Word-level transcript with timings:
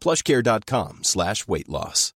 plushcare.com 0.00 1.00
slash 1.02 1.46
weight 1.46 1.68
loss. 1.68 2.12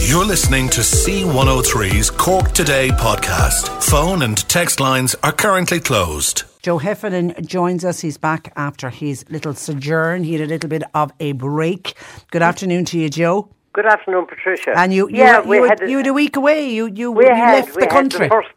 You're 0.00 0.24
listening 0.24 0.68
to 0.70 0.80
C103's 0.80 2.10
Cork 2.10 2.52
Today 2.52 2.88
podcast. 2.90 3.82
Phone 3.82 4.22
and 4.22 4.36
text 4.48 4.80
lines 4.80 5.14
are 5.22 5.32
currently 5.32 5.80
closed. 5.80 6.42
Joe 6.60 6.78
Heffernan 6.78 7.34
joins 7.46 7.84
us. 7.84 8.00
He's 8.00 8.18
back 8.18 8.52
after 8.56 8.90
his 8.90 9.24
little 9.30 9.54
sojourn. 9.54 10.24
He 10.24 10.34
had 10.34 10.42
a 10.42 10.46
little 10.46 10.68
bit 10.68 10.82
of 10.94 11.12
a 11.18 11.32
break. 11.32 11.94
Good 12.30 12.42
afternoon 12.42 12.84
to 12.86 12.98
you, 12.98 13.08
Joe. 13.08 13.48
Good 13.72 13.86
afternoon, 13.86 14.26
Patricia. 14.26 14.72
And 14.76 14.92
you, 14.92 15.08
you, 15.08 15.16
yeah, 15.16 15.40
were, 15.40 15.46
we 15.46 15.56
you, 15.56 15.64
had 15.64 15.80
had, 15.80 15.90
you 15.90 15.96
had 15.98 16.06
a 16.06 16.12
week 16.12 16.36
away. 16.36 16.68
You, 16.68 16.86
you, 16.88 17.10
we 17.10 17.24
you 17.24 17.34
had, 17.34 17.64
left 17.64 17.76
we 17.76 17.82
the 17.82 17.88
country. 17.88 18.28
the 18.28 18.34
first, 18.34 18.48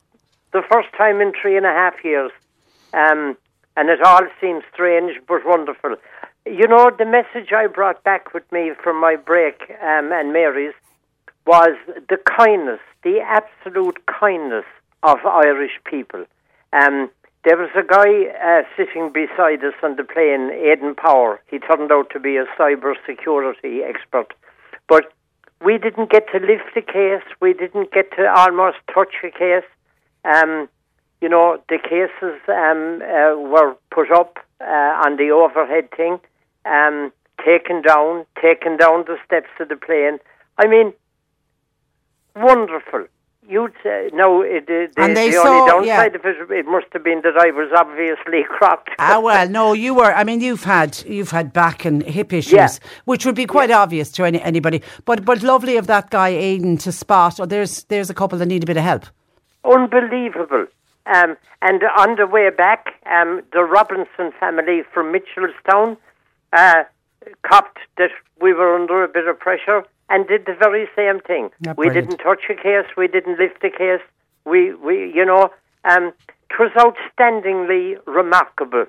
the 0.51 0.63
first 0.69 0.89
time 0.97 1.21
in 1.21 1.31
three 1.41 1.55
and 1.55 1.65
a 1.65 1.69
half 1.69 1.93
years, 2.03 2.31
um, 2.93 3.37
and 3.77 3.89
it 3.89 4.01
all 4.01 4.21
seems 4.41 4.63
strange 4.73 5.19
but 5.27 5.45
wonderful. 5.45 5.95
You 6.47 6.67
know, 6.67 6.91
the 6.95 7.05
message 7.05 7.51
I 7.51 7.65
brought 7.65 8.03
back 8.03 8.33
with 8.33 8.49
me 8.51 8.71
from 8.83 9.01
my 9.01 9.15
break 9.15 9.61
um, 9.81 10.11
and 10.11 10.31
Mary's 10.31 10.75
was 11.47 11.75
the 12.07 12.17
kindness, 12.17 12.79
the 13.03 13.19
absolute 13.19 13.97
kindness 14.05 14.65
of 15.01 15.17
Irish 15.25 15.79
people. 15.85 16.23
Um, 16.71 17.09
there 17.45 17.57
was 17.57 17.71
a 17.75 17.81
guy 17.81 18.29
uh, 18.37 18.61
sitting 18.77 19.11
beside 19.11 19.63
us 19.63 19.73
on 19.81 19.95
the 19.95 20.03
plane, 20.03 20.51
Aidan 20.51 20.93
Power. 20.93 21.41
He 21.47 21.57
turned 21.57 21.91
out 21.91 22.11
to 22.11 22.19
be 22.19 22.37
a 22.37 22.45
cyber 22.59 22.93
security 23.07 23.81
expert. 23.81 24.33
But 24.87 25.13
we 25.63 25.79
didn't 25.79 26.11
get 26.11 26.27
to 26.31 26.39
lift 26.39 26.75
a 26.75 26.81
case. 26.81 27.25
We 27.41 27.53
didn't 27.53 27.91
get 27.91 28.11
to 28.17 28.31
almost 28.31 28.77
touch 28.93 29.15
a 29.23 29.31
case. 29.31 29.65
Um, 30.23 30.69
you 31.21 31.29
know, 31.29 31.59
the 31.69 31.79
cases 31.79 32.39
um, 32.47 33.01
uh, 33.01 33.35
were 33.35 33.75
put 33.89 34.11
up 34.11 34.37
uh, 34.61 35.05
on 35.05 35.17
the 35.17 35.31
overhead 35.31 35.89
thing, 35.95 36.19
um, 36.65 37.11
taken 37.45 37.81
down, 37.81 38.25
taken 38.41 38.77
down 38.77 39.05
the 39.07 39.17
steps 39.25 39.49
of 39.59 39.69
the 39.69 39.75
plane. 39.75 40.19
I 40.57 40.67
mean, 40.67 40.93
wonderful. 42.35 43.05
You'd 43.47 43.73
say 43.83 44.09
no. 44.11 44.41
It, 44.41 44.65
the, 44.65 44.87
And 44.97 45.15
they 45.15 45.29
the 45.29 45.33
saw- 45.37 45.71
only 45.75 45.87
yeah. 45.87 45.97
downside 46.09 46.15
of 46.15 46.25
it, 46.25 46.51
it 46.51 46.65
must 46.65 46.87
have 46.93 47.03
been 47.03 47.21
that 47.23 47.37
I 47.37 47.51
was 47.51 47.69
obviously 47.77 48.43
crocked. 48.49 48.89
Ah 48.97 49.19
well, 49.19 49.47
no, 49.47 49.73
you 49.73 49.93
were. 49.93 50.11
I 50.11 50.23
mean, 50.23 50.41
you've 50.41 50.63
had 50.63 51.03
you've 51.05 51.29
had 51.29 51.53
back 51.53 51.85
and 51.85 52.01
hip 52.01 52.33
issues, 52.33 52.53
Yeah. 52.53 52.69
which 53.05 53.23
would 53.23 53.35
be 53.35 53.45
quite 53.45 53.69
obvious 53.69 54.11
to 54.13 54.23
any, 54.25 54.41
anybody. 54.41 54.81
But 55.05 55.25
but 55.25 55.43
lovely 55.43 55.77
of 55.77 55.85
that 55.87 56.09
guy 56.09 56.29
Aidan 56.29 56.77
to 56.77 56.91
spot. 56.91 57.39
Oh, 57.39 57.45
there's 57.45 57.83
there's 57.83 58.09
a 58.09 58.15
couple 58.15 58.39
that 58.39 58.47
need 58.47 58.63
a 58.63 58.65
bit 58.65 58.77
of 58.77 58.83
help. 58.83 59.05
unbelievable. 59.63 60.65
Um, 61.05 61.37
and 61.61 61.83
on 61.99 62.15
the 62.15 62.25
way 62.25 62.49
back, 62.49 62.95
um, 63.05 63.43
the 63.53 63.63
Robinson 63.63 64.31
family 64.39 64.81
from 64.91 65.13
Mitchellstown 65.13 65.97
uh, 66.55 66.83
copped 67.43 67.79
that 67.97 68.11
we 68.41 68.53
were 68.53 68.75
under 68.75 69.03
a 69.03 69.07
bit 69.07 69.27
of 69.27 69.39
pressure 69.39 69.83
and 70.09 70.27
did 70.27 70.45
the 70.45 70.53
very 70.53 70.87
same 70.95 71.19
thing. 71.19 71.49
Yeah, 71.61 71.73
we 71.77 71.89
didn't 71.89 72.17
touch 72.17 72.43
a 72.49 72.55
case, 72.55 72.85
we 72.95 73.07
didn't 73.07 73.39
lift 73.39 73.63
a 73.63 73.69
case. 73.69 74.01
We, 74.45 74.73
we 74.75 75.11
you 75.13 75.25
know, 75.25 75.49
um, 75.83 76.13
it 76.49 76.59
was 76.59 76.71
outstandingly 76.77 77.97
remarkable. 78.05 78.85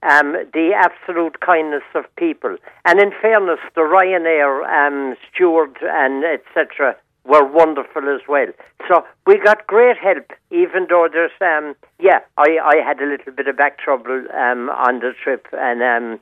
Um, 0.00 0.34
the 0.54 0.70
absolute 0.76 1.40
kindness 1.40 1.82
of 1.96 2.04
people, 2.14 2.56
and 2.84 3.00
in 3.00 3.10
fairness, 3.20 3.58
the 3.74 3.80
Ryanair 3.80 4.62
um, 4.64 5.16
steward 5.28 5.76
and 5.82 6.24
etc. 6.24 6.94
were 7.24 7.44
wonderful 7.44 8.08
as 8.08 8.20
well. 8.28 8.46
So 8.86 9.04
we 9.26 9.40
got 9.40 9.66
great 9.66 9.96
help, 9.98 10.30
even 10.52 10.86
though 10.88 11.08
there's, 11.12 11.32
um, 11.40 11.74
yeah, 11.98 12.20
I, 12.36 12.58
I 12.62 12.76
had 12.86 13.00
a 13.00 13.06
little 13.06 13.32
bit 13.32 13.48
of 13.48 13.56
back 13.56 13.78
trouble 13.80 14.24
um, 14.32 14.70
on 14.70 15.00
the 15.00 15.14
trip, 15.20 15.48
and 15.52 15.82
um, 15.82 16.20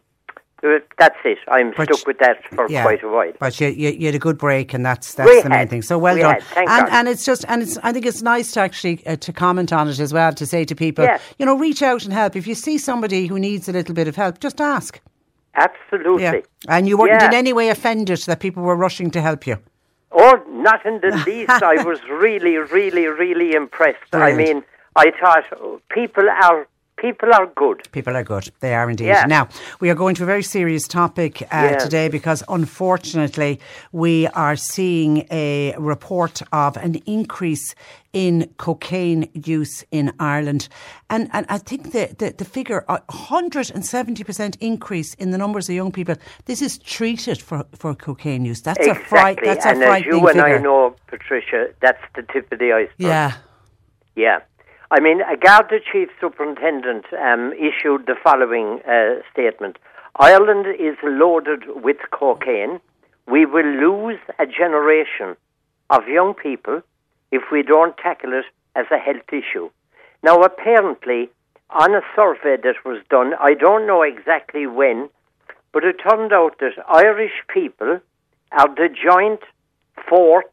that's 0.99 1.17
it. 1.25 1.39
I'm 1.49 1.73
But 1.77 1.93
stuck 1.95 2.07
with 2.07 2.19
that 2.19 2.43
for 2.49 2.67
Yeah. 2.69 2.83
quite 2.83 3.03
a 3.03 3.09
while. 3.09 3.33
But 3.39 3.61
you, 3.61 3.69
you, 3.69 3.91
you 3.91 4.07
had 4.07 4.15
a 4.15 4.19
good 4.19 4.39
break, 4.39 4.73
and 4.75 4.85
that's 4.85 5.15
that's 5.15 5.29
We 5.31 5.43
the 5.43 5.49
main 5.51 5.69
thing. 5.69 5.83
So 5.83 5.99
well 5.99 6.15
We 6.15 6.23
done. 6.23 6.35
had. 6.35 6.43
Thank 6.45 6.71
and 6.71 6.89
and 6.89 7.09
it's 7.09 7.25
just 7.25 7.45
and 7.49 7.63
it's 7.63 7.79
I 7.83 7.93
think 7.93 8.07
it's 8.07 8.23
nice 8.23 8.53
to 8.53 8.61
actually 8.61 9.07
uh, 9.07 9.17
to 9.17 9.33
comment 9.33 9.73
on 9.73 9.89
it 9.89 9.99
as 10.01 10.13
well 10.13 10.33
to 10.33 10.47
say 10.47 10.65
to 10.65 10.75
people, 10.75 11.05
Yeah. 11.05 11.19
you 11.39 11.47
know, 11.47 11.57
reach 11.57 11.83
out 11.83 12.05
and 12.05 12.13
help. 12.13 12.37
If 12.37 12.47
you 12.47 12.55
see 12.55 12.79
somebody 12.79 13.27
who 13.27 13.39
needs 13.39 13.69
a 13.69 13.73
little 13.73 13.95
bit 13.95 14.09
of 14.09 14.17
help, 14.17 14.41
just 14.41 14.61
ask. 14.61 15.01
Absolutely. 15.55 16.23
Yeah. 16.23 16.41
And 16.69 16.87
you 16.89 16.97
weren't 16.99 17.21
Yeah. 17.21 17.29
in 17.29 17.35
any 17.35 17.53
way 17.53 17.69
offended 17.71 18.19
that 18.27 18.41
people 18.41 18.63
were 18.63 18.77
rushing 18.77 19.11
to 19.13 19.21
help 19.21 19.47
you. 19.47 19.59
Oh, 20.13 20.43
not 20.49 20.85
in 20.87 21.01
the 21.01 21.11
least. 21.27 21.51
I 21.63 21.83
was 21.85 21.99
really, 22.11 22.57
really, 22.57 23.07
really 23.07 23.55
impressed. 23.55 24.15
I 24.15 24.33
mean, 24.33 24.65
I 24.95 25.11
thought 25.13 25.45
people 25.91 26.29
are 26.29 26.67
people 26.97 27.33
are 27.33 27.47
good. 27.55 27.87
People 27.93 28.17
are 28.17 28.25
good. 28.25 28.51
They 28.61 28.75
are 28.75 28.89
indeed. 28.91 29.07
Yeah. 29.07 29.25
Now, 29.27 29.49
we 29.81 29.91
are 29.91 29.95
going 29.95 30.15
to 30.17 30.23
a 30.23 30.27
very 30.27 30.43
serious 30.43 30.89
topic 30.89 31.43
uh, 31.43 31.47
Yeah. 31.53 31.77
today 31.79 32.09
because 32.09 32.43
unfortunately 32.49 33.61
we 33.93 34.27
are 34.29 34.57
seeing 34.57 35.27
a 35.31 35.75
report 35.79 36.43
of 36.53 36.77
an 36.77 36.95
increase 37.07 37.75
in 38.13 38.49
cocaine 38.57 39.29
use 39.35 39.85
in 39.91 40.11
Ireland. 40.19 40.69
And, 41.11 41.29
and 41.35 41.45
I 41.51 41.59
think 41.59 41.93
the, 41.93 42.15
the, 42.19 42.33
the 42.37 42.47
figure, 42.47 42.83
a 42.89 43.01
170% 43.11 44.57
increase 44.61 45.13
in 45.15 45.33
the 45.33 45.39
numbers 45.39 45.69
of 45.69 45.75
young 45.75 45.93
people, 45.93 46.15
this 46.47 46.63
is 46.63 46.79
treated 46.79 47.41
for, 47.43 47.67
for 47.75 47.95
cocaine 47.95 48.47
use. 48.47 48.63
That's 48.63 48.87
a 48.87 48.95
fright. 48.95 49.39
exactly. 49.39 49.49
That's 49.49 49.67
a 49.67 49.69
and 49.69 49.83
as 49.83 49.87
frightening 49.89 50.19
you 50.21 50.29
and 50.29 50.39
figure. 50.41 50.59
I 50.59 50.63
know, 50.63 50.97
Patricia, 51.09 51.69
that's 51.81 52.03
the 52.15 52.23
tip 52.33 52.51
of 52.51 52.59
the 52.59 52.73
iceberg. 52.73 52.95
Yeah. 52.97 53.33
Yeah. 54.15 54.39
I 54.91 55.01
mean, 55.01 55.21
a 55.21 55.37
Garda 55.37 55.81
chief 55.81 56.11
superintendent 56.21 57.07
um, 57.13 57.53
issued 57.55 58.07
the 58.07 58.15
following 58.23 58.81
uh, 58.89 59.21
statement 59.33 59.79
Ireland 60.19 60.67
is 60.79 60.97
loaded 61.03 61.65
with 61.83 61.97
cocaine. 62.13 62.81
We 63.27 63.45
will 63.47 63.67
lose 63.67 64.21
a 64.39 64.47
generation 64.47 65.37
of 65.91 66.07
young 66.09 66.35
people 66.35 66.83
if 67.33 67.43
we 67.51 67.63
don't 67.63 67.97
tackle 67.97 68.33
it 68.33 68.45
as 68.77 68.87
a 68.93 68.99
health 68.99 69.29
issue. 69.33 69.71
Now, 70.23 70.41
apparently, 70.43 71.31
on 71.71 71.95
a 71.95 72.01
survey 72.15 72.57
that 72.63 72.85
was 72.85 73.03
done, 73.11 73.35
I 73.41 73.55
don't 73.55 73.87
know 73.87 74.03
exactly 74.03 74.67
when, 74.67 75.11
but 75.73 75.85
it 75.85 75.97
turned 75.97 76.33
out 76.33 76.59
that 76.61 76.73
Irish 76.89 77.43
people 77.53 77.99
are 78.53 78.75
the 78.75 78.89
joint 78.89 79.41
fourth 80.09 80.47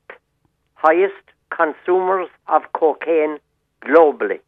highest 0.73 1.13
consumers 1.51 2.27
of 2.47 2.63
cocaine 2.73 3.37
globally. 3.85 4.39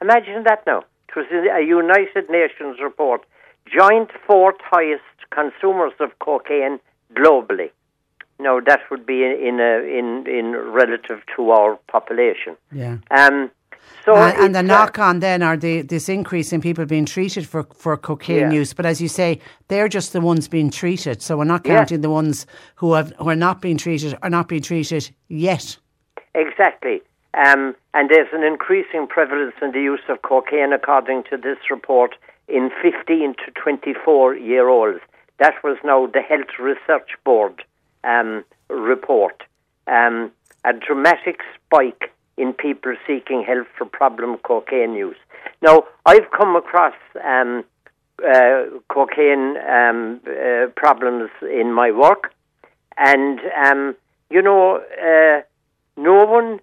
Imagine 0.00 0.44
that 0.44 0.60
now. 0.66 0.84
It 1.08 1.16
was 1.16 1.26
in 1.30 1.46
a 1.50 1.60
United 1.66 2.28
Nations 2.30 2.78
report. 2.82 3.24
Joint 3.66 4.10
fourth 4.26 4.56
highest 4.60 5.02
consumers 5.30 5.92
of 6.00 6.10
cocaine 6.20 6.78
globally. 7.14 7.70
Now 8.38 8.60
that 8.60 8.80
would 8.90 9.04
be 9.04 9.24
in 9.24 9.58
a, 9.60 9.72
in 9.98 10.26
in 10.26 10.46
relative 10.82 11.20
to 11.34 11.50
our 11.50 11.76
population. 11.88 12.56
Yeah. 12.70 12.98
Um, 13.10 13.50
so 14.04 14.16
and, 14.16 14.36
and 14.44 14.54
the 14.54 14.58
uh, 14.60 14.62
knock 14.62 14.98
on 14.98 15.20
then 15.20 15.42
are 15.42 15.56
the, 15.56 15.82
this 15.82 16.08
increase 16.08 16.52
in 16.52 16.60
people 16.60 16.84
being 16.86 17.04
treated 17.04 17.46
for, 17.48 17.64
for 17.74 17.96
cocaine 17.96 18.50
Yeah. 18.52 18.60
use. 18.60 18.72
But 18.72 18.86
as 18.86 19.00
you 19.00 19.08
say, 19.08 19.40
they're 19.68 19.88
just 19.88 20.12
the 20.12 20.20
ones 20.20 20.48
being 20.48 20.70
treated. 20.70 21.20
So 21.22 21.36
we're 21.36 21.44
not 21.44 21.66
Yeah. 21.66 21.78
counting 21.78 22.00
the 22.00 22.10
ones 22.10 22.46
who 22.76 22.92
have 22.94 23.12
who 23.18 23.28
are 23.28 23.36
not 23.36 23.60
being 23.60 23.76
treated 23.76 24.16
are 24.22 24.30
not 24.30 24.48
being 24.48 24.62
treated 24.62 25.10
yet. 25.28 25.76
Exactly. 26.34 27.02
Um, 27.34 27.76
and 27.94 28.08
there's 28.10 28.32
an 28.32 28.42
increasing 28.42 29.06
prevalence 29.06 29.54
in 29.60 29.72
the 29.72 29.80
use 29.80 30.00
of 30.08 30.22
cocaine, 30.22 30.72
according 30.72 31.24
to 31.30 31.36
this 31.36 31.58
report, 31.70 32.14
in 32.48 32.70
15 32.82 33.34
to 33.44 33.50
24 33.52 34.36
year 34.36 34.68
olds. 34.68 35.00
That 35.38 35.54
was 35.62 35.76
now 35.84 36.06
the 36.06 36.22
Health 36.22 36.58
Research 36.58 37.10
Board 37.24 37.62
um, 38.02 38.44
report. 38.68 39.42
Um, 39.86 40.32
a 40.64 40.72
dramatic 40.72 41.40
spike 41.54 42.12
in 42.36 42.52
people 42.52 42.94
seeking 43.06 43.44
help 43.46 43.66
for 43.76 43.84
problem 43.84 44.38
cocaine 44.38 44.94
use. 44.94 45.16
Now, 45.62 45.84
I've 46.06 46.30
come 46.30 46.56
across 46.56 46.94
um, 47.24 47.64
uh, 48.26 48.64
cocaine 48.88 49.56
um, 49.58 50.20
uh, 50.26 50.66
problems 50.76 51.30
in 51.42 51.72
my 51.72 51.90
work, 51.90 52.32
and 52.96 53.40
um, 53.64 53.96
you 54.30 54.42
know, 54.42 54.76
uh, 54.76 55.42
no 55.96 56.26
one, 56.26 56.60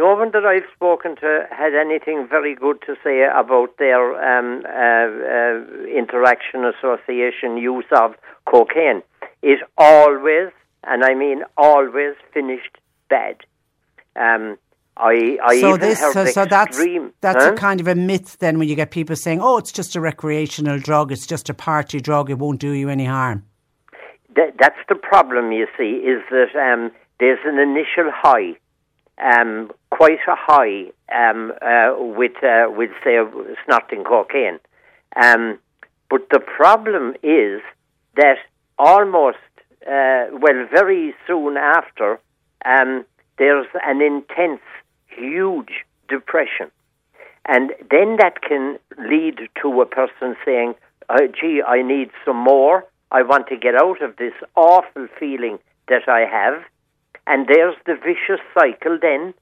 no 0.00 0.14
one 0.14 0.30
that 0.32 0.46
I've 0.52 0.68
spoken 0.74 1.16
to 1.16 1.30
had 1.50 1.74
anything 1.74 2.26
very 2.36 2.54
good 2.54 2.78
to 2.86 2.92
say 3.04 3.16
about 3.42 3.76
their 3.78 4.02
um, 4.28 4.48
uh, 4.64 5.08
uh, 5.36 5.54
interaction, 6.02 6.64
association, 6.64 7.58
use 7.58 7.90
of 7.92 8.14
cocaine. 8.46 9.02
It 9.42 9.60
always, 9.76 10.48
and 10.84 11.04
I 11.04 11.14
mean 11.14 11.42
always, 11.56 12.14
finished 12.32 12.74
bad. 13.10 13.36
Um, 14.16 14.56
I, 14.96 15.38
I 15.44 15.60
so 15.60 15.68
even 15.68 15.80
this 15.80 15.98
so, 15.98 16.24
so 16.26 16.44
that's 16.46 16.76
extreme. 16.78 17.12
that's 17.20 17.44
Huh? 17.44 17.52
a 17.52 17.56
kind 17.56 17.80
of 17.80 17.88
a 17.88 17.94
myth 17.94 18.38
then 18.38 18.58
when 18.58 18.68
you 18.68 18.74
get 18.74 18.90
people 18.90 19.16
saying, 19.16 19.40
"Oh, 19.40 19.56
it's 19.58 19.72
just 19.80 19.96
a 19.96 20.00
recreational 20.00 20.78
drug. 20.78 21.12
It's 21.12 21.26
just 21.26 21.48
a 21.50 21.54
party 21.54 22.00
drug. 22.00 22.30
It 22.30 22.38
won't 22.38 22.60
do 22.60 22.72
you 22.72 22.88
any 22.88 23.06
harm." 23.06 23.44
Th- 24.34 24.54
that's 24.58 24.82
the 24.88 24.94
problem, 24.94 25.52
you 25.52 25.66
see, 25.76 25.92
is 26.12 26.22
that 26.30 26.52
um, 26.56 26.90
there's 27.18 27.40
an 27.44 27.58
initial 27.58 28.10
high, 28.12 28.56
um, 29.18 29.70
quite 30.00 30.26
a 30.28 30.34
high, 30.34 30.86
um, 31.14 31.52
uh, 31.60 31.92
with, 31.98 32.42
uh, 32.42 32.64
with 32.70 32.88
say, 33.04 33.18
snorting 33.66 34.02
cocaine. 34.02 34.58
Um, 35.22 35.58
but 36.08 36.22
the 36.30 36.40
problem 36.40 37.12
is 37.22 37.60
that 38.16 38.38
almost, 38.78 39.36
uh, 39.86 40.32
well, 40.32 40.66
very 40.72 41.14
soon 41.26 41.58
after, 41.58 42.18
um, 42.64 43.04
there's 43.36 43.66
an 43.84 44.00
intense, 44.00 44.62
huge 45.08 45.84
depression. 46.08 46.70
And 47.44 47.72
then 47.90 48.16
that 48.20 48.40
can 48.40 48.78
lead 48.96 49.50
to 49.60 49.82
a 49.82 49.84
person 49.84 50.34
saying, 50.46 50.76
oh, 51.10 51.26
gee, 51.38 51.60
I 51.60 51.82
need 51.82 52.08
some 52.24 52.38
more. 52.38 52.86
I 53.10 53.20
want 53.20 53.48
to 53.48 53.56
get 53.58 53.74
out 53.74 54.00
of 54.00 54.16
this 54.16 54.32
awful 54.56 55.08
feeling 55.18 55.58
that 55.88 56.08
I 56.08 56.20
have. 56.20 56.62
And 57.26 57.46
there's 57.46 57.76
the 57.84 57.96
vicious 57.96 58.40
cycle 58.54 58.98
then 58.98 59.34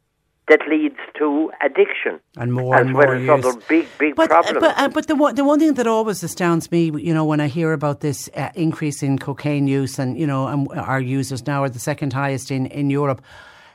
that 0.48 0.60
leads 0.68 0.96
to 1.18 1.50
addiction. 1.64 2.20
And 2.36 2.52
more 2.52 2.74
as 2.76 2.86
and 2.86 2.94
well 2.94 3.06
more 3.06 3.14
as 3.16 3.22
use. 3.22 3.30
other 3.46 3.60
big, 3.68 3.86
big 3.98 4.14
But, 4.16 4.30
uh, 4.30 4.42
problems. 4.42 4.58
but, 4.60 4.78
uh, 4.78 4.88
but 4.88 5.06
the 5.06 5.14
one, 5.14 5.34
the 5.34 5.44
one 5.44 5.58
thing 5.58 5.74
that 5.74 5.86
always 5.86 6.22
astounds 6.22 6.70
me, 6.70 6.90
you 7.08 7.12
know, 7.14 7.24
when 7.24 7.40
I 7.40 7.48
hear 7.48 7.72
about 7.72 8.00
this 8.00 8.28
uh, 8.36 8.50
increase 8.54 9.02
in 9.02 9.18
cocaine 9.18 9.66
use, 9.68 9.98
and 9.98 10.18
you 10.18 10.26
know, 10.26 10.46
and 10.46 10.68
our 10.76 11.00
users 11.00 11.46
now 11.46 11.62
are 11.62 11.68
the 11.68 11.78
second 11.78 12.12
highest 12.12 12.50
in 12.50 12.66
in 12.66 12.90
Europe. 12.90 13.20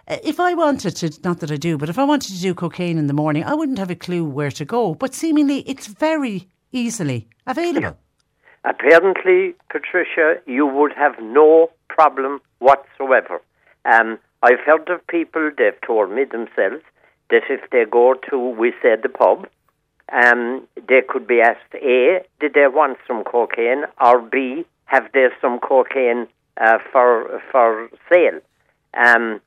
Uh, 0.07 0.17
If 0.23 0.39
I 0.39 0.53
wanted 0.53 0.95
to, 0.97 1.05
not 1.23 1.39
that 1.39 1.51
I 1.51 1.57
do, 1.57 1.77
but 1.77 1.89
if 1.89 1.97
I 1.97 2.03
wanted 2.03 2.33
to 2.35 2.41
do 2.41 2.53
cocaine 2.53 2.97
in 2.97 3.07
the 3.07 3.13
morning, 3.13 3.43
I 3.45 3.53
wouldn't 3.53 3.79
have 3.79 3.91
a 3.91 3.95
clue 3.95 4.25
where 4.25 4.51
to 4.51 4.65
go. 4.65 4.95
But 4.95 5.13
seemingly, 5.13 5.59
it's 5.71 5.87
very 5.87 6.47
easily 6.71 7.27
available. 7.47 7.97
Apparently, 8.65 9.53
Patricia, 9.69 10.35
you 10.45 10.65
would 10.65 10.93
have 10.93 11.15
no 11.21 11.69
problem 11.89 12.39
whatsoever. 12.59 13.41
Um, 13.85 14.17
I've 14.43 14.59
heard 14.59 14.89
of 14.89 15.07
people, 15.07 15.51
they've 15.57 15.79
told 15.87 16.11
me 16.11 16.25
themselves, 16.25 16.83
that 17.29 17.43
if 17.49 17.61
they 17.71 17.85
go 17.89 18.15
to, 18.29 18.37
we 18.37 18.73
say, 18.81 18.97
the 19.01 19.07
pub, 19.07 19.47
um, 20.11 20.67
they 20.75 21.01
could 21.07 21.25
be 21.25 21.39
asked, 21.39 21.73
A, 21.73 22.19
did 22.41 22.53
they 22.53 22.67
want 22.67 22.97
some 23.07 23.23
cocaine, 23.23 23.85
or 24.01 24.21
B, 24.21 24.65
have 24.85 25.09
they 25.13 25.27
some 25.41 25.59
cocaine 25.59 26.27
uh, 26.59 26.77
for, 26.91 27.41
for 27.51 27.89
sale? 28.11 28.41
Um, 28.93 29.39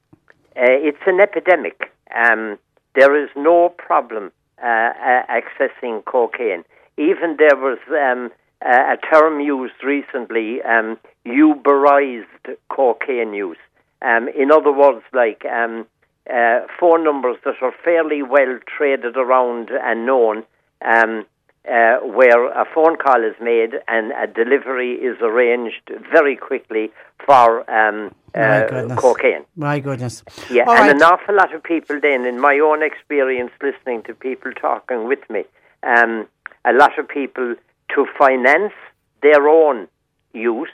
uh, 0.57 0.81
it's 0.88 1.05
an 1.07 1.21
epidemic. 1.21 1.93
Um, 2.17 2.59
there 2.95 3.23
is 3.23 3.29
no 3.37 3.69
problem 3.76 4.33
uh, 4.62 4.91
accessing 5.29 6.03
cocaine. 6.07 6.65
Even 6.97 7.37
there 7.38 7.57
was 7.57 7.79
um, 7.91 8.31
a 8.62 8.95
a 8.95 8.97
term 9.12 9.41
used 9.41 9.85
recently, 9.85 10.62
um, 10.62 10.99
Uberized 11.26 12.57
cocaine 12.71 13.35
use. 13.35 13.59
Um, 14.03 14.29
in 14.29 14.53
other 14.53 14.73
words, 14.73 15.03
like 15.12 15.45
um, 15.45 15.87
uh, 16.33 16.61
phone 16.79 17.05
numbers 17.05 17.37
that 17.45 17.55
are 17.62 17.75
fairly 17.85 18.23
well 18.23 18.59
traded 18.67 19.17
around 19.17 19.71
and 19.71 20.07
known, 20.07 20.45
um, 20.85 21.25
uh, 21.69 21.97
where 21.99 22.47
a 22.49 22.65
phone 22.75 22.97
call 22.97 23.25
is 23.25 23.35
made 23.41 23.75
and 23.88 24.12
a 24.12 24.26
delivery 24.26 24.93
is 24.93 25.17
arranged 25.21 25.91
very 26.12 26.37
quickly 26.37 26.91
for 27.25 27.69
um, 27.71 28.15
uh, 28.35 28.95
cocaine. 28.97 29.45
My 29.57 29.81
goodness. 29.81 30.23
Yeah, 30.50 30.65
All 30.67 30.76
and 30.76 30.87
right. 30.87 30.97
an 30.97 31.03
awful 31.03 31.35
lot 31.35 31.55
of 31.55 31.62
people 31.62 31.99
then, 32.00 32.25
in 32.26 32.41
my 32.41 32.59
own 32.59 32.83
experience 32.83 33.50
listening 33.62 34.03
to 34.05 34.15
people 34.15 34.53
talking 34.53 35.09
with 35.09 35.29
me, 35.29 35.45
um, 35.83 36.29
a 36.65 36.73
lot 36.73 36.99
of 36.99 37.09
people 37.09 37.57
to 37.95 38.07
finance 38.19 38.75
their 39.23 39.49
own 39.49 39.88
use 40.33 40.69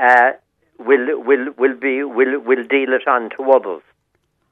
uh, 0.00 0.32
will 0.78 1.20
will 1.22 1.52
will 1.56 1.74
be 1.74 2.02
will 2.02 2.38
will 2.40 2.64
deal 2.64 2.92
it 2.92 3.06
on 3.06 3.30
to 3.36 3.50
others. 3.50 3.82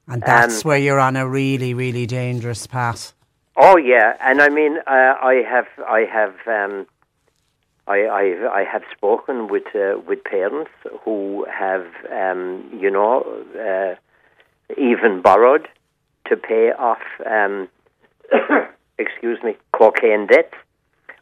And 0.09 0.23
that's 0.23 0.65
um, 0.65 0.69
where 0.69 0.79
you're 0.79 1.01
on 1.01 1.17
a 1.17 1.29
really, 1.29 1.75
really 1.75 2.07
dangerous 2.07 2.67
path. 2.67 3.13
Oh 3.57 3.77
yeah, 3.77 4.17
and 4.21 4.41
I 4.41 4.49
mean, 4.49 4.79
uh, 4.87 5.15
I 5.23 5.43
have, 5.49 5.67
I 5.89 6.01
have, 6.01 6.35
um, 6.47 6.87
I, 7.89 8.03
I, 8.03 8.61
I 8.61 8.65
have 8.71 8.83
spoken 8.95 9.49
with 9.49 9.75
uh, 9.75 9.99
with 10.07 10.23
parents 10.25 10.71
who 11.05 11.47
have, 11.51 11.87
um, 12.13 12.69
you 12.79 12.91
know, 12.91 13.25
uh, 13.59 13.95
even 14.77 15.23
borrowed 15.23 15.69
to 16.27 16.37
pay 16.37 16.71
off, 16.79 17.03
um, 17.25 17.69
excuse 18.99 19.43
me, 19.43 19.57
cocaine 19.73 20.27
debt. 20.27 20.53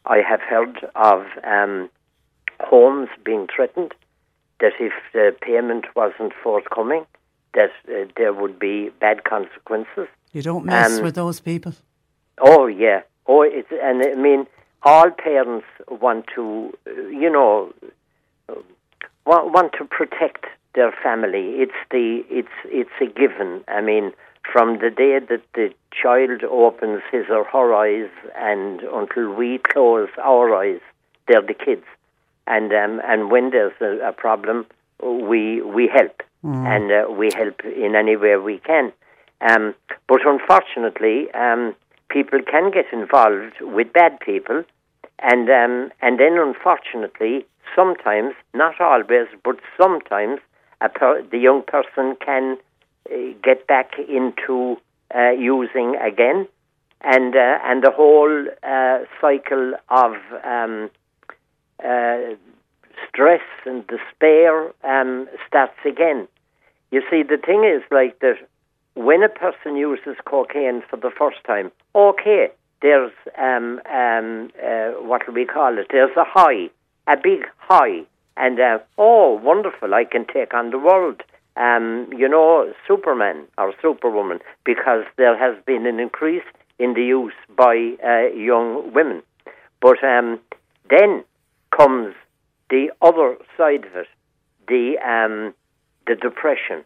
I 0.05 0.17
have 0.17 0.41
heard 0.41 0.87
of 0.93 1.25
um, 1.43 1.89
homes 2.59 3.09
being 3.23 3.47
threatened 3.55 3.93
that 4.59 4.73
if 4.79 4.93
the 5.13 5.35
payment 5.41 5.85
wasn't 5.95 6.33
forthcoming, 6.43 7.05
that 7.53 7.71
uh, 7.89 8.05
there 8.17 8.33
would 8.33 8.59
be 8.59 8.89
bad 8.99 9.23
consequences. 9.23 10.07
You 10.33 10.41
don't 10.41 10.65
mess 10.65 10.97
um, 10.97 11.03
with 11.03 11.15
those 11.15 11.39
people. 11.39 11.73
Oh 12.39 12.67
yeah. 12.67 13.01
Oh, 13.27 13.41
it's 13.41 13.69
and 13.71 14.03
I 14.03 14.15
mean, 14.15 14.45
all 14.83 15.09
parents 15.09 15.65
want 15.89 16.25
to, 16.35 16.77
uh, 16.85 16.91
you 17.07 17.29
know, 17.29 17.73
want, 19.25 19.51
want 19.51 19.73
to 19.79 19.85
protect 19.85 20.45
their 20.75 20.93
family. 21.03 21.61
It's 21.61 21.79
the 21.91 22.23
it's 22.29 22.49
it's 22.65 22.91
a 23.01 23.05
given. 23.07 23.63
I 23.67 23.81
mean, 23.81 24.11
from 24.51 24.79
the 24.79 24.89
day 24.89 25.19
that 25.19 25.41
the 25.53 25.73
child 25.91 26.43
opens 26.43 27.01
his 27.11 27.25
or 27.29 27.45
her 27.45 27.73
eyes 27.73 28.11
and 28.35 28.81
until 28.81 29.33
we 29.33 29.59
close 29.59 30.09
our 30.21 30.53
eyes, 30.55 30.81
they're 31.27 31.41
the 31.41 31.53
kids. 31.53 31.85
And 32.47 32.71
um, 32.73 33.01
and 33.05 33.31
when 33.31 33.49
there's 33.51 33.73
a, 33.81 34.09
a 34.09 34.11
problem, 34.11 34.65
we 35.01 35.61
we 35.61 35.87
help 35.87 36.21
mm. 36.43 36.65
and 36.65 36.91
uh, 36.91 37.11
we 37.11 37.31
help 37.35 37.61
in 37.65 37.95
any 37.95 38.15
way 38.15 38.35
we 38.37 38.59
can. 38.59 38.91
Um, 39.41 39.75
but 40.07 40.21
unfortunately, 40.25 41.31
um, 41.33 41.75
people 42.09 42.39
can 42.49 42.71
get 42.71 42.85
involved 42.93 43.55
with 43.61 43.91
bad 43.91 44.19
people, 44.19 44.63
and 45.19 45.49
um, 45.49 45.91
and 46.01 46.19
then 46.19 46.37
unfortunately, 46.37 47.45
sometimes, 47.75 48.33
not 48.53 48.79
always, 48.79 49.27
but 49.43 49.57
sometimes, 49.79 50.39
per- 50.93 51.23
the 51.23 51.37
young 51.37 51.63
person 51.63 52.15
can 52.23 52.57
uh, 53.11 53.15
get 53.43 53.67
back 53.67 53.91
into 54.07 54.77
uh, 55.13 55.31
using 55.31 55.95
again, 55.95 56.47
and 57.01 57.35
uh, 57.35 57.59
and 57.63 57.83
the 57.83 57.91
whole 57.91 58.45
uh, 58.63 58.99
cycle 59.19 59.73
of 59.89 60.13
um, 60.43 60.89
uh, 61.83 62.35
stress 63.07 63.41
and 63.65 63.85
despair 63.87 64.71
um, 64.83 65.27
starts 65.47 65.77
again. 65.85 66.27
You 66.91 67.01
see, 67.09 67.23
the 67.23 67.37
thing 67.37 67.63
is 67.63 67.83
like 67.91 68.19
that 68.19 68.37
when 68.95 69.23
a 69.23 69.29
person 69.29 69.75
uses 69.75 70.15
cocaine 70.25 70.81
for 70.89 70.97
the 70.97 71.11
first 71.11 71.37
time, 71.45 71.71
okay, 71.93 72.49
there's 72.81 73.11
um, 73.37 73.81
um, 73.91 74.51
uh, 74.63 74.91
what 75.01 75.25
do 75.25 75.31
we 75.31 75.45
call 75.45 75.77
it? 75.77 75.87
There's 75.91 76.15
a 76.15 76.23
high, 76.23 76.69
a 77.07 77.17
big 77.17 77.45
high, 77.57 78.03
and 78.37 78.59
uh, 78.59 78.79
oh, 78.97 79.39
wonderful! 79.43 79.93
I 79.93 80.05
can 80.05 80.25
take 80.25 80.53
on 80.53 80.71
the 80.71 80.79
world. 80.79 81.21
Um, 81.57 82.09
you 82.11 82.27
know, 82.27 82.73
Superman 82.85 83.45
or 83.57 83.73
Superwoman, 83.81 84.39
because 84.65 85.05
there 85.15 85.37
has 85.37 85.55
been 85.65 85.85
an 85.85 86.01
increase 86.01 86.43
in 86.79 86.93
the 86.95 87.03
use 87.03 87.33
by 87.55 87.93
uh, 88.05 88.35
young 88.35 88.91
women. 88.93 89.23
But 89.81 90.03
um, 90.03 90.39
then 90.89 91.23
comes 91.75 92.15
the 92.69 92.89
other 93.01 93.37
side 93.57 93.85
of 93.85 93.95
it, 93.95 94.07
the 94.67 94.97
um, 94.99 95.53
the 96.07 96.15
depression, 96.15 96.83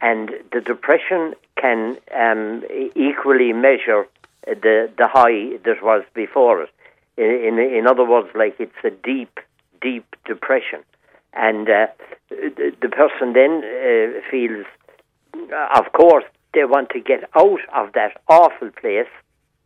and 0.00 0.30
the 0.52 0.60
depression 0.60 1.34
can 1.60 1.96
um, 2.16 2.62
equally 2.94 3.52
measure 3.52 4.06
the 4.46 4.90
the 4.96 5.08
high 5.08 5.58
that 5.64 5.82
was 5.82 6.04
before 6.14 6.62
it. 6.62 6.70
In, 7.16 7.58
in, 7.58 7.58
in 7.58 7.86
other 7.86 8.04
words, 8.04 8.28
like 8.34 8.56
it's 8.58 8.72
a 8.84 8.90
deep, 8.90 9.40
deep 9.82 10.06
depression, 10.24 10.80
and 11.34 11.68
uh, 11.68 11.86
the, 12.30 12.72
the, 12.80 12.88
person 12.88 13.34
then 13.34 13.62
uh, 13.62 14.20
feels, 14.30 14.64
of 15.76 15.92
course, 15.92 16.24
they 16.54 16.64
want 16.64 16.88
to 16.90 17.00
get 17.00 17.28
out 17.34 17.60
of 17.74 17.92
that 17.92 18.12
awful 18.28 18.70
place, 18.70 19.12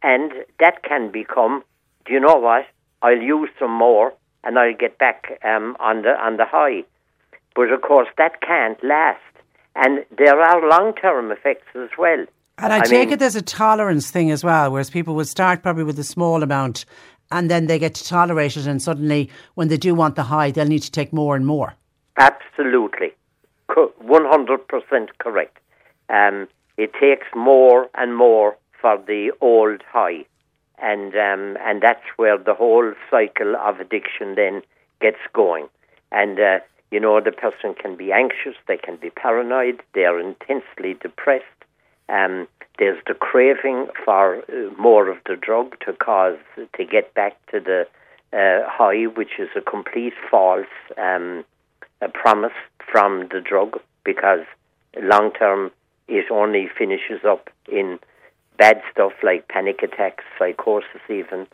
and 0.03 0.33
that 0.59 0.83
can 0.83 1.13
become, 1.13 1.63
do 2.07 2.13
you 2.13 2.21
know 2.21 2.37
what? 2.37 2.67
I'll 3.03 3.23
use 3.23 3.51
some 3.59 3.71
more, 3.73 4.13
and 4.45 4.59
I'll 4.59 4.75
get 4.75 4.99
back 4.99 5.41
um, 5.45 5.77
on 5.81 6.03
the 6.03 6.11
on 6.11 6.37
the 6.37 6.45
high. 6.45 6.85
But 7.55 7.71
of 7.71 7.83
course, 7.83 8.09
that 8.19 8.41
can't 8.41 8.83
last, 8.83 9.21
and 9.75 10.05
there 10.17 10.41
are 10.41 10.69
long 10.69 10.95
term 10.95 11.31
effects 11.31 11.69
as 11.75 11.91
well. 11.99 12.25
And 12.59 12.73
I, 12.73 12.79
I 12.79 12.81
take 12.83 13.09
mean, 13.09 13.15
it 13.15 13.19
there's 13.19 13.37
a 13.37 13.43
tolerance 13.43 14.11
thing 14.11 14.31
as 14.31 14.45
well, 14.45 14.71
whereas 14.71 14.91
people 14.91 15.15
would 15.17 15.29
start 15.29 15.63
probably 15.63 15.85
with 15.85 15.99
a 15.99 16.05
small 16.05 16.43
amount, 16.43 16.85
and 17.31 17.51
then 17.51 17.67
they 17.67 17.79
get 17.79 17.95
to 17.97 18.05
tolerate 18.05 18.57
it, 18.57 18.67
and 18.67 18.81
suddenly, 18.81 19.31
when 19.55 19.69
they 19.69 19.77
do 19.77 19.95
want 19.95 20.17
the 20.17 20.25
high, 20.25 20.51
they'll 20.51 20.67
need 20.67 20.83
to 20.83 20.91
take 20.91 21.13
more 21.13 21.37
and 21.37 21.47
more. 21.47 21.75
Absolutely, 22.17 23.13
one 23.99 24.25
hundred 24.25 24.67
percent 24.69 25.19
correct. 25.19 25.59
Um, 26.09 26.49
it 26.77 26.93
takes 27.01 27.27
more 27.35 27.89
and 27.95 28.17
more 28.17 28.57
for 28.81 28.99
the 28.99 29.33
old 29.41 29.83
high 29.91 30.27
and 30.79 31.15
um, 31.15 31.57
and 31.61 31.83
that's 31.83 32.05
where 32.17 32.39
the 32.39 32.55
whole 32.55 32.93
cycle 33.11 33.57
of 33.57 33.81
addiction 33.81 34.35
then 34.35 34.63
gets 35.01 35.19
going. 35.33 35.69
And 36.13 36.39
uh, 36.39 36.59
you 36.91 37.01
know, 37.01 37.21
the 37.21 37.33
person 37.33 37.75
can 37.75 37.97
be 37.97 38.13
anxious, 38.13 38.55
they 38.69 38.77
can 38.77 38.97
be 38.97 39.11
paranoid, 39.11 39.83
they 39.95 40.05
are 40.05 40.21
intensely 40.21 40.95
depressed. 41.01 41.45
Um, 42.09 42.47
there's 42.79 43.03
the 43.07 43.15
craving 43.15 43.89
for 44.05 44.39
uh, 44.39 44.71
more 44.79 45.09
of 45.09 45.19
the 45.27 45.37
drug 45.37 45.77
to 45.87 45.93
cause 45.93 46.39
to 46.57 46.85
get 46.85 47.15
back 47.15 47.35
to 47.53 47.61
the 47.61 47.87
uh, 48.33 48.69
high, 48.69 49.05
which 49.05 49.39
is 49.39 49.49
a 49.57 49.61
complete 49.61 50.15
false 50.31 50.67
um, 50.99 51.45
a 52.01 52.09
promise 52.09 52.53
from 52.91 53.29
the 53.33 53.41
drug 53.41 53.81
because 54.05 54.45
long 55.03 55.33
term 55.33 55.71
it 56.09 56.31
only 56.31 56.69
finishes 56.79 57.25
up 57.25 57.49
in 57.71 57.99
bad 58.59 58.81
stuff 58.91 59.13
like 59.23 59.49
panic 59.49 59.83
attacks, 59.83 60.25
psychosis, 60.39 61.01
even. 61.09 61.47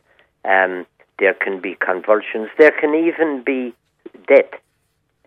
Um, 0.44 0.86
there 1.18 1.34
can 1.34 1.60
be 1.60 1.76
convulsions. 1.80 2.48
There 2.58 2.72
can 2.72 2.94
even 2.94 3.42
be 3.44 3.74
death. 4.26 4.50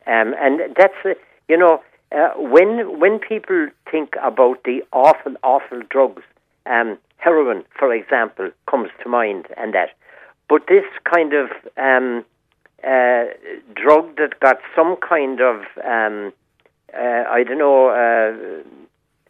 Um, 0.05 0.35
and 0.39 0.75
that's, 0.75 0.93
uh, 1.05 1.13
you 1.47 1.57
know, 1.57 1.81
uh, 2.11 2.31
when 2.37 2.99
when 2.99 3.19
people 3.19 3.67
think 3.89 4.15
about 4.21 4.63
the 4.63 4.83
awful, 4.91 5.35
awful 5.43 5.81
drugs, 5.89 6.23
um, 6.65 6.97
heroin, 7.17 7.63
for 7.77 7.93
example, 7.93 8.51
comes 8.69 8.89
to 9.01 9.09
mind, 9.09 9.45
and 9.57 9.73
that. 9.73 9.89
But 10.49 10.67
this 10.67 10.85
kind 11.11 11.33
of 11.33 11.49
um, 11.77 12.25
uh, 12.83 13.25
drug 13.73 14.17
that 14.17 14.39
got 14.41 14.57
some 14.75 14.97
kind 14.97 15.39
of, 15.39 15.61
um, 15.83 16.33
uh, 16.93 17.23
I 17.29 17.43
don't 17.47 17.57
know, 17.57 17.89
uh, 17.89 18.63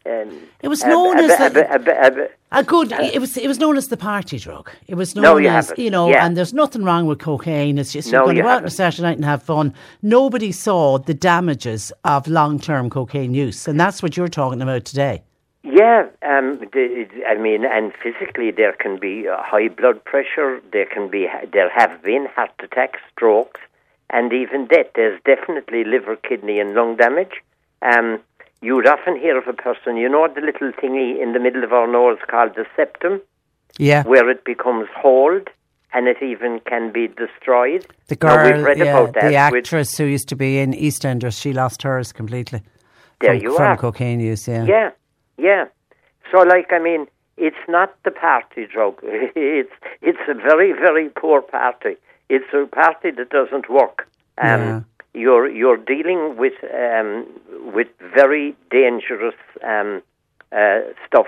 um, 0.06 0.38
it 0.62 0.68
was 0.68 0.84
known 0.84 1.18
as 1.18 1.40
a, 1.40 1.50
good. 2.64 2.92
it 2.92 3.22
was 3.22 3.38
it 3.38 3.48
was 3.48 3.58
known 3.58 3.78
as 3.78 3.88
the 3.88 3.96
party 3.96 4.38
drug. 4.38 4.70
It 4.88 4.96
was 4.96 5.16
known 5.16 5.24
no, 5.24 5.38
you 5.38 5.48
as 5.48 5.72
you 5.78 5.90
know, 5.90 6.10
yeah. 6.10 6.26
and 6.26 6.36
there's 6.36 6.54
nothing 6.54 6.84
wrong 6.84 7.06
with 7.06 7.20
cocaine. 7.20 7.78
It's 7.78 7.94
just 7.94 8.12
no, 8.12 8.20
you're 8.20 8.26
going 8.26 8.36
to 8.36 8.42
go 8.42 8.50
out 8.50 8.58
on 8.58 8.66
a 8.66 8.70
Saturday 8.70 9.04
night 9.04 9.16
and 9.16 9.24
have 9.24 9.44
fun. 9.44 9.74
Nobody 10.02 10.52
saw 10.52 10.98
the 10.98 11.14
damages 11.14 11.94
of 12.04 12.28
long 12.28 12.60
term 12.60 12.90
cocaine 12.90 13.34
use, 13.34 13.66
and 13.66 13.80
that's 13.80 14.04
what 14.04 14.18
you're 14.18 14.28
talking 14.28 14.62
about 14.62 14.84
today. 14.84 15.24
Yeah, 15.64 16.08
um, 16.22 16.60
I 16.76 17.36
mean, 17.40 17.64
and 17.64 17.94
physically 17.94 18.52
there 18.52 18.74
can 18.74 19.00
be 19.00 19.26
high 19.30 19.70
blood 19.70 20.04
pressure. 20.04 20.62
There 20.74 20.86
can 20.86 21.08
be 21.08 21.30
there 21.54 21.70
have 21.70 22.04
been 22.04 22.26
heart 22.26 22.52
attacks, 22.62 23.00
strokes, 23.14 23.62
and 24.10 24.34
even 24.34 24.68
death. 24.68 24.88
There's 24.96 25.22
definitely 25.24 25.86
liver, 25.86 26.18
kidney, 26.18 26.60
and 26.60 26.74
lung 26.74 26.98
damage. 26.98 27.42
Um, 27.82 28.20
you 28.64 28.76
would 28.76 28.88
often 28.88 29.18
hear 29.18 29.38
of 29.38 29.48
a 29.48 29.54
person, 29.54 29.98
you 29.98 30.08
know, 30.08 30.28
the 30.34 30.42
little 30.42 30.72
thingy 30.72 31.22
in 31.22 31.34
the 31.34 31.40
middle 31.40 31.64
of 31.64 31.74
our 31.74 31.86
nose 31.86 32.18
called 32.30 32.56
the 32.56 32.66
septum? 32.76 33.22
Yeah. 33.78 34.04
Where 34.04 34.30
it 34.30 34.46
becomes 34.46 34.88
hold 34.96 35.50
and 35.94 36.08
it 36.08 36.18
even 36.24 36.62
can 36.62 36.92
be 36.92 37.08
destroyed. 37.08 37.86
The 38.08 38.16
girl, 38.16 38.76
yeah, 38.78 39.06
the 39.12 39.36
actress 39.36 39.98
who 39.98 40.06
used 40.06 40.30
to 40.30 40.36
be 40.36 40.60
in 40.60 40.72
EastEnders, 40.72 41.40
she 41.40 41.52
lost 41.52 41.84
hers 41.84 42.14
completely. 42.14 42.62
There 43.20 43.34
from, 43.34 43.44
you 43.44 43.56
from 43.56 43.72
are. 43.74 43.78
cocaine 43.78 44.20
use, 44.20 44.48
yeah. 44.48 44.64
Yeah, 44.64 44.92
yeah. 45.38 45.66
So, 46.32 46.40
like, 46.40 46.72
I 46.72 46.80
mean, 46.80 47.08
it's 47.38 47.64
not 47.68 47.96
the 48.06 48.12
party 48.12 48.66
drug. 48.66 49.00
it's 49.04 49.74
it's 50.02 50.20
a 50.28 50.34
very, 50.34 50.72
very 50.72 51.10
poor 51.10 51.42
party. 51.42 51.96
It's 52.30 52.46
a 52.54 52.66
party 52.66 53.12
that 53.12 53.30
doesn't 53.30 53.70
work. 53.70 54.08
Um, 54.40 54.62
yeah 54.62 54.82
you're 55.14 55.50
you're 55.50 55.78
dealing 55.78 56.38
with 56.38 56.54
um, 56.74 57.28
with 57.74 57.88
very 58.16 58.56
dangerous 58.72 59.36
um, 59.64 60.02
uh, 60.52 60.82
stuff 61.06 61.28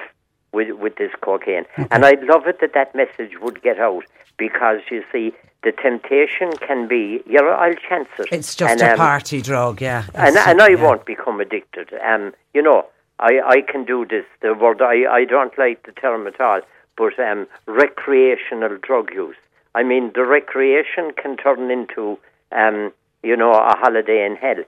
with 0.52 0.72
with 0.72 0.96
this 0.96 1.12
cocaine, 1.22 1.66
okay. 1.78 1.88
and 1.92 2.06
I'd 2.06 2.24
love 2.24 2.48
it 2.48 2.60
that 2.62 2.74
that 2.74 2.96
message 2.96 3.40
would 3.42 3.62
get 3.62 3.80
out 3.80 4.06
because 4.38 4.80
you 4.90 5.04
see, 5.12 5.34
the 5.64 5.72
temptation 5.72 6.52
can 6.58 6.88
be, 6.88 7.24
you 7.26 7.42
know, 7.42 7.50
I'll 7.50 7.76
chance 7.76 8.08
it. 8.20 8.28
It's 8.32 8.56
just 8.56 8.72
and, 8.72 8.82
a 8.82 8.92
um, 8.92 8.98
party 8.98 9.42
drug, 9.42 9.82
yeah. 9.82 10.06
and, 10.14 10.38
and 10.38 10.62
I 10.62 10.70
yeah. 10.70 10.84
won't 10.84 11.06
become 11.06 11.40
addicted. 11.40 11.94
Um, 12.06 12.34
you 12.54 12.62
know, 12.62 12.86
I, 13.20 13.40
I 13.46 13.62
can 13.62 13.86
do 13.86 14.06
this. 14.06 14.26
The 14.42 14.54
word 14.54 14.82
I, 14.82 15.06
I 15.10 15.26
don't 15.26 15.58
like 15.58 15.86
the 15.86 15.92
term 15.92 16.28
at 16.28 16.40
all, 16.40 16.62
but 16.98 17.20
um, 17.20 17.48
recreational 17.66 18.78
drug 18.78 19.12
use. 19.14 19.38
I 19.74 19.84
mean, 19.84 20.12
the 20.14 20.26
recreation 20.26 21.12
can 21.22 21.36
turn 21.38 21.72
into, 21.72 22.18
um, 22.52 22.94
you 23.26 23.36
know, 23.36 23.52
a 23.52 23.76
holiday 23.78 24.26
in 24.26 24.36
hell. 24.36 24.64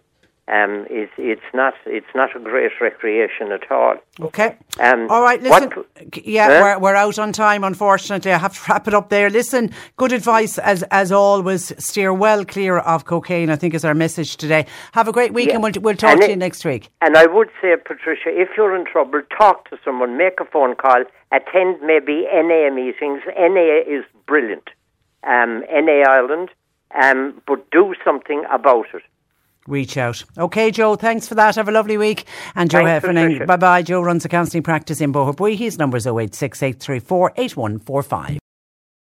Um, 0.50 0.88
it's 0.90 1.12
it's 1.18 1.50
not 1.54 1.74
it's 1.86 2.14
not 2.16 2.34
a 2.34 2.40
great 2.40 2.72
recreation 2.80 3.52
at 3.52 3.70
all. 3.70 3.96
Okay. 4.22 4.56
Um, 4.80 5.08
All 5.12 5.22
right, 5.22 5.42
what- 5.42 5.64
listen. 5.76 5.84
yeah, 6.24 6.48
Huh? 6.48 6.62
we're, 6.64 6.80
we're 6.84 6.96
out 6.96 7.20
on 7.20 7.34
time, 7.34 7.66
unfortunately. 7.66 8.32
I 8.32 8.38
have 8.38 8.54
to 8.58 8.62
wrap 8.72 8.88
it 8.88 8.94
up 8.94 9.10
there. 9.10 9.30
Listen, 9.30 9.72
good 9.98 10.14
advice 10.14 10.58
as 10.58 10.84
as 10.84 11.12
always. 11.12 11.74
Steer 11.86 12.14
well 12.14 12.46
clear 12.46 12.78
of 12.78 13.04
cocaine, 13.04 13.50
I 13.50 13.58
think, 13.58 13.74
is 13.74 13.84
our 13.84 13.94
message 13.94 14.38
today. 14.38 14.66
Have 14.94 15.10
a 15.10 15.12
great 15.12 15.34
week, 15.34 15.50
Yeah. 15.50 15.56
and 15.56 15.64
we'll, 15.64 15.74
we'll 15.82 15.98
talk 15.98 16.12
And 16.14 16.22
to 16.22 16.28
it- 16.28 16.30
you 16.30 16.38
next 16.38 16.64
week. 16.64 16.92
And 17.02 17.18
I 17.18 17.26
would 17.26 17.50
say, 17.62 17.76
Patricia, 17.76 18.30
if 18.44 18.48
you're 18.56 18.74
in 18.74 18.86
trouble, 18.86 19.20
talk 19.38 19.70
to 19.72 19.78
someone, 19.84 20.16
make 20.16 20.40
a 20.40 20.46
phone 20.46 20.76
call, 20.78 21.04
attend 21.34 21.82
maybe 21.82 22.26
NA 22.34 22.70
meetings. 22.74 23.22
NA 23.38 23.82
is 23.86 24.06
brilliant, 24.28 24.70
um, 25.24 25.66
NA 25.70 26.04
Ireland, 26.08 26.52
um, 26.96 27.42
but 27.48 27.70
do 27.72 27.94
something 28.04 28.44
about 28.52 28.88
it. 28.94 29.04
Reach 29.68 29.98
out. 29.98 30.24
Okay, 30.38 30.72
Joe, 30.72 30.96
thanks 30.96 31.28
for 31.28 31.36
that. 31.36 31.56
Have 31.56 31.68
a 31.68 31.74
lovely 31.74 31.98
week. 31.98 32.26
And 32.56 32.72
Joe 32.72 32.86
Heffernan, 32.86 33.46
bye 33.46 33.58
bye. 33.58 33.82
Joe 33.82 34.02
runs 34.02 34.24
a 34.24 34.30
counselling 34.30 34.64
practice 34.64 35.02
in 35.02 35.12
Boherbue. 35.12 35.58
His 35.58 35.78
number 35.78 35.98
is 35.98 36.08
086 36.08 36.64
834 36.64 37.34
8145. 37.36 38.40